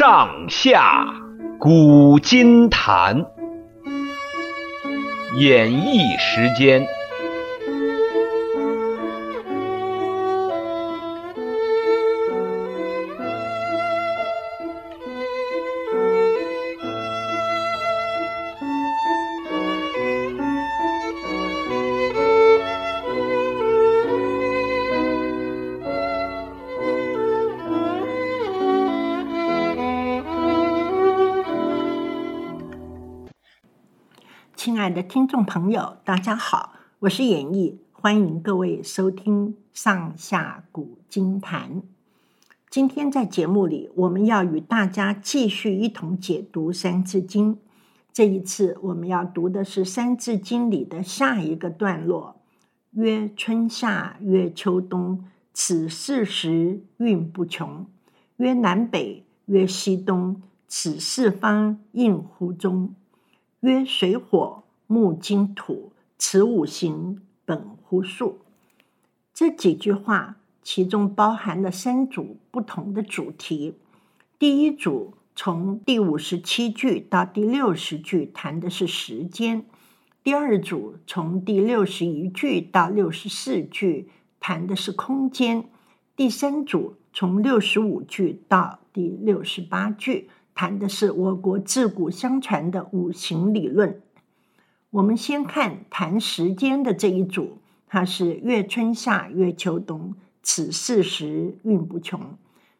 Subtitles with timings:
[0.00, 1.04] 上下
[1.58, 3.26] 古今谈，
[5.36, 6.88] 演绎时间。
[34.80, 41.82] 亲爱的听众朋友，大家好，我是演绎，欢迎各位收听《上下古今谈》。
[42.70, 47.56] 今天在节目里，我们要与大家继续一同解读《三字经》。
[48.10, 52.36] 这一次，我们要读的是《三字经》里的下一个段落
[52.92, 57.84] ：“曰春夏，曰秋冬，此四时运不穷。
[58.38, 62.94] 曰南北，曰西东，此四方应乎中。”
[63.60, 68.40] 曰水火木金土，此五行本乎数。
[69.32, 73.76] 这几句话其中包含了三组不同的主题。
[74.36, 79.60] 第一组从第五十七句到第六十句谈的是时间；
[80.24, 84.08] 第二组从第六十一句到六十四句
[84.40, 85.66] 谈的是空间；
[86.16, 90.28] 第三组从六十五句到第六十八句。
[90.52, 94.02] 谈的是我国自古相传的五行理论。
[94.90, 102.20] 我们先看谈时间的这一组，它是曰春夏，曰秋冬，此四时运不穷。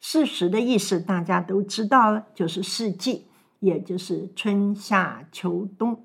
[0.00, 3.26] 四时的意思大家都知道了，就是四季，
[3.58, 6.04] 也就是春夏秋冬。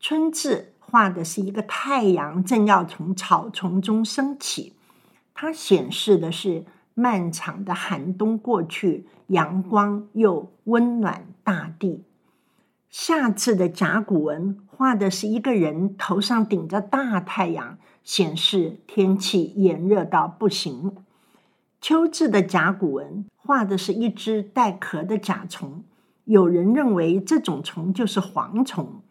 [0.00, 4.72] 春字画的是一个太阳正要从草丛中升起，
[5.34, 6.64] 它显示的是。
[6.94, 12.02] 漫长的寒冬过去，阳光又温暖大地。
[12.90, 20.96] 夏字的甲骨文画的是一个人头上顶着大太阳，显示天气炎热到不行。
[21.82, 25.84] 秋字的甲骨文画的是一只带壳的甲虫，
[26.24, 29.02] 有人认为这种虫就是蝗虫。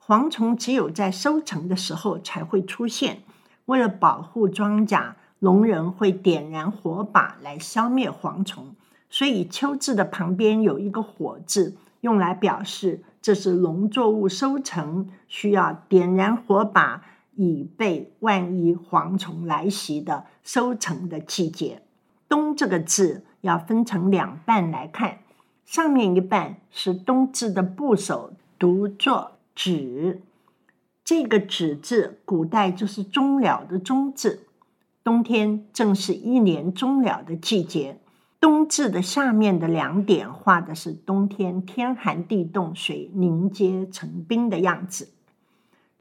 [0.00, 3.22] 蝗虫只有在收成的时候才会出现，
[3.66, 5.14] 为了保护庄稼。
[5.40, 8.74] 农人会点燃火把来消灭蝗虫，
[9.10, 17.02] 所以“秋”字的旁边有一个“火”字，用来表示这是农作物收成需要点燃火把，
[17.36, 21.80] 以备万一蝗虫来袭的收成的季节。
[22.28, 25.20] “冬”这个字要分成两半来看，
[25.64, 30.20] 上面一半是“冬”字的部首，读作“止”。
[31.02, 34.46] 这个“止”字，古代就是终了的“终”字。
[35.02, 37.98] 冬天正是一年终了的季节，
[38.44, 45.14] 冬至的下面的两点画的是冬天天寒地冻，水凝结成冰的样子。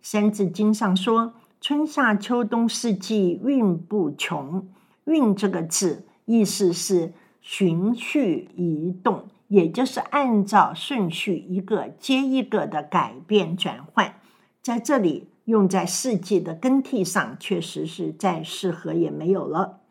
[0.02, 4.68] 三字经上说：“春夏秋冬四季运不穷。
[5.08, 14.16] ”“运”这个字意思是循序移动，也就是按照顺序一个接一个的改变转换，
[14.62, 15.30] 在这里。
[15.46, 19.82] 用在四季的更替上，确实是再适合也没有了。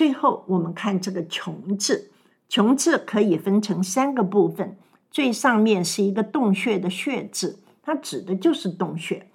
[0.00, 2.10] 最后，我们看这个“穷”字
[2.48, 4.78] ，“穷”字可以分成三个部分。
[5.10, 9.26] 最上面是一个洞穴的“穴”字，它指的就是洞穴。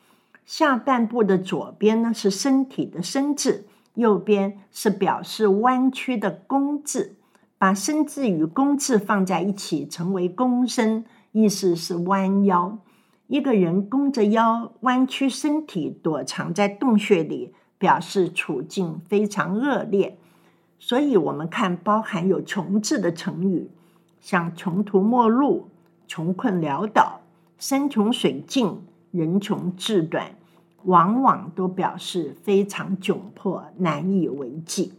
[0.43, 7.13] 下半部的左边呢是身体的“身”字，右边是表示弯曲的“弓”字。
[7.59, 12.79] 把“身”字与“弓”字放在一起，成为“弓身”，意思是弯腰。
[13.27, 20.17] 一个人弓着腰，弯曲身体，躲藏在洞穴里，表示处境非常恶劣。
[20.88, 23.72] 所以，我们看包含有“穷”字的成语，
[24.22, 25.68] 像“穷途末路”、
[26.07, 27.22] “穷困潦倒”、
[27.57, 30.35] “山穷水尽”、“人穷志短”，
[30.85, 34.94] 往往都表示非常窘迫、难以为继。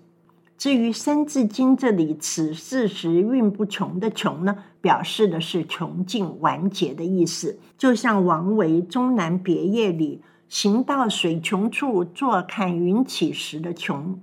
[0.59, 7.61] 至于《三字经》这里“此四时运不穷”的“穷”呢，表示的是穷尽完结的意思。
[7.79, 14.19] 就像王维《终南别业》里“行到水穷处，坐看云起时”的“穷”，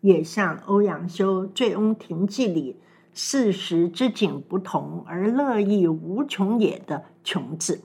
[0.00, 2.76] 也像欧阳修《醉翁亭记》里
[3.12, 7.80] “四时之景不同，而乐亦无穷也”的“穷”字。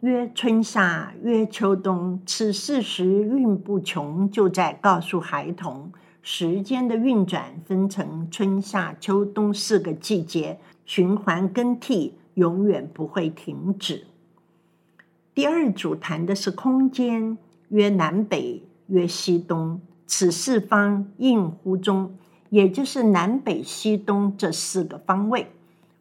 [0.00, 5.92] 曰春夏，曰秋冬，此四时运不穷，就在告诉孩童。
[6.20, 14.06] 时间的运转分成春夏秋冬四个季节，循环更替，永远不会停止。
[15.34, 17.36] 第二组谈的是空间，
[17.68, 22.16] 曰南北，曰西东，此四方应乎中，
[22.50, 25.50] 也就是南北西东这四个方位。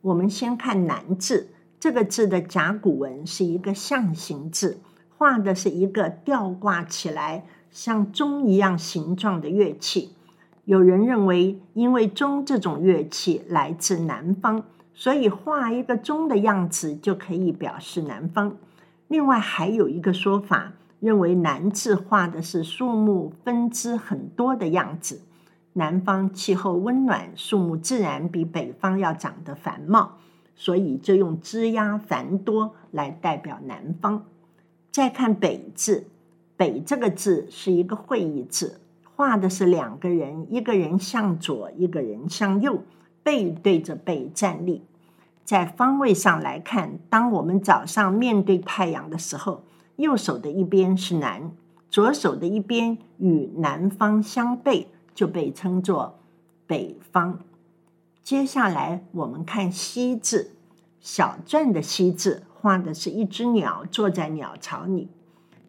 [0.01, 4.79] 我们先看“南”字，这个字的甲骨文是一个象形字，
[5.17, 10.13] 画的是一个吊挂起来像钟一样形状的乐器。
[10.65, 14.63] 有人认为，因为钟这种乐器来自南方，
[14.93, 18.57] 所以画一个钟的样子就可以表示南方。
[19.07, 20.73] 另外，还有一个说法，
[21.03, 25.19] 认为“南”字画的是树木分枝很多的样子。
[25.73, 30.13] 南方气候温暖，树木自然比北方要长得繁茂，
[30.55, 34.23] 所以就用枝桠繁多来代表南方。
[34.91, 36.07] 再看“北”字
[36.55, 38.79] ，“北”这个字是一个会意字。
[39.15, 42.81] 画的是两个人，一个人向左，一个人向右，
[43.23, 44.85] 背对着背站立。
[45.43, 49.63] 在方位上来看，当我们早上面对太阳的时候，
[49.97, 51.51] 右手的一边是南，
[51.89, 56.19] 左手的一边与南方相背，就被称作
[56.65, 57.39] 北方。
[58.23, 60.51] 接下来我们看西字，
[60.99, 65.09] 小篆的西字画的是一只鸟坐在鸟巢里。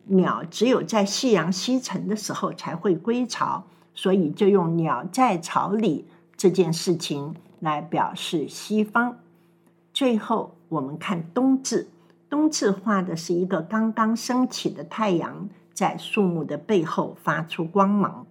[0.07, 6.07] 鸟只有在夕阳西沉的时候才会归巢，所以就用“鸟在巢里”
[6.37, 9.17] 这件事情来表示西方。
[9.93, 11.89] 最后，我们看“东”字
[12.29, 18.27] ，“东”字画的是一个刚刚升起的太阳，在树木的背后发出光芒。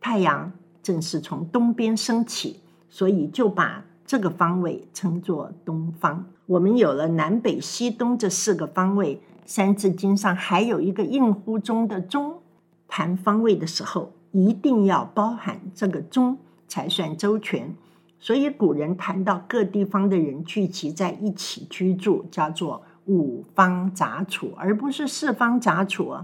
[0.00, 0.52] 太阳
[0.82, 6.26] 正是从东边升起，所以就把这个方位称作东方。
[6.46, 9.20] 我们有了南北西东这四个方位。
[9.52, 12.38] 《三字经》上还有一个应乎中的“中”，
[12.86, 16.38] 谈方位的时候一定要包含这个“中”
[16.68, 17.74] 才算周全。
[18.20, 26.16] 所以古人谈到各地方的人聚集在一起居住，叫做五方杂处，而不是四方杂处。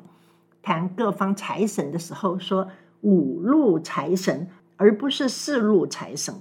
[0.62, 2.68] 谈各方财神的时候说
[3.00, 6.34] 五路财神，而不是四路财神，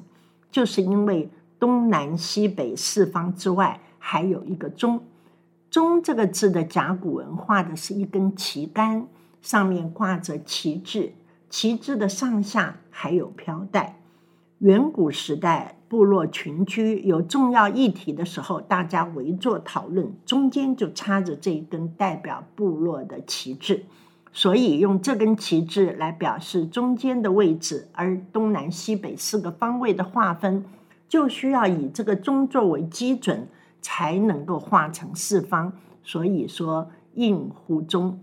[0.49, 1.29] 就是因为
[1.59, 5.03] 东南西北四方之外还有一个“中”。
[5.69, 9.07] 中这个字的甲骨文画的是一根旗杆，
[9.41, 11.13] 上面挂着旗帜，
[11.49, 13.99] 旗帜的上下还有飘带。
[14.59, 23.83] 远古时代，部落群居有重要议题的时候，大家围坐讨论，中间就插着这一根代表部落的旗帜，
[24.31, 27.87] 所以用这根旗帜来表示中间的位置。
[27.93, 30.65] 而东南西北四个方位的划分，
[31.07, 33.47] 就需要以这个中作为基准。
[33.87, 35.71] 才能够画成四方，
[36.01, 38.19] 所以说应乎中，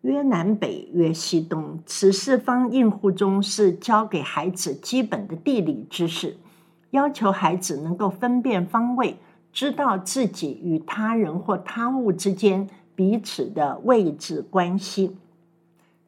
[0.00, 1.78] 曰南北，曰西东。
[1.86, 6.36] 此四方应乎中是教给孩子基本的地理知识，
[6.92, 9.16] 要求孩子能够分辨方位，
[9.52, 15.16] 知道自己与他人或他物之间彼此的位置关系。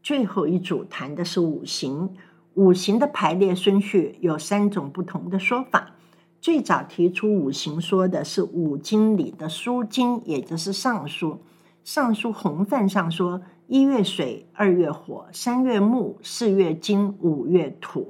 [0.02, 2.10] 最后一组谈的是五行，
[2.54, 5.90] 五行的排列顺序有三种不同的说法。
[6.42, 11.30] 最早提出五行说的是五经里的书经，也就是《尚书》。
[11.82, 18.00] 《尚书》洪范上说：一月水，二月火，三月木，四月金，五月土。《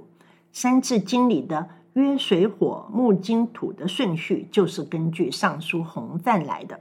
[0.51, 6.81] 三字经》里的约水火木金土的顺序，就是根据《尚书》洪范来的。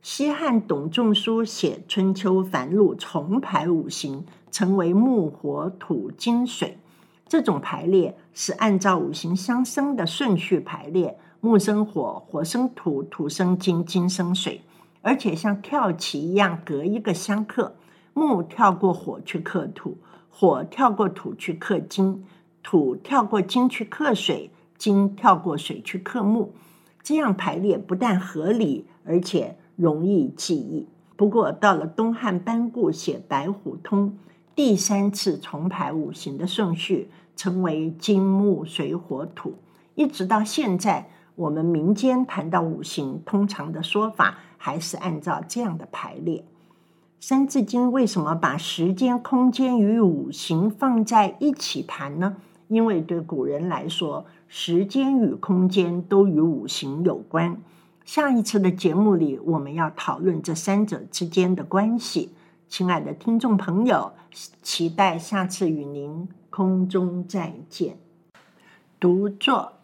[0.00, 6.78] 西汉董仲舒写《春秋繁露》，重排五行，成为木火土金水。
[7.28, 14.62] 这种排列是按照五行相生的顺序排列，木生火，火生土，土生金，金生水，
[15.02, 17.76] 而且像跳棋一样隔一个相克。
[18.14, 19.98] 木跳过火去克土，
[20.30, 22.24] 火跳过土去克金，
[22.62, 26.52] 土跳过金去克水，金跳过水去克木。
[27.02, 30.86] 这样排列不但合理，而且容易记忆。
[31.16, 34.08] 不过到了东汉班固写《白虎通》，
[34.54, 37.10] 第三次重排五行的顺序。
[37.36, 39.54] 称为金木水火土，
[39.94, 46.40] 一直到现在，我们民间谈到五行，通常的说法还是按照这样的排列。
[47.18, 52.36] 《三字经》为什么把时间、空间与五行放在一起谈呢？
[52.70, 57.60] 因为对古人来说，时间与空间都与五行有关。
[58.04, 62.30] 下一次的节目里，我们要讨论这三者之间的关系。
[62.68, 64.12] 亲爱的听众朋友，
[64.62, 67.96] 期待下次与您空中再见。
[69.00, 69.79] 读作。